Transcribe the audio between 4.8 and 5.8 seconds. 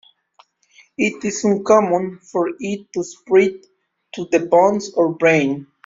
or brain.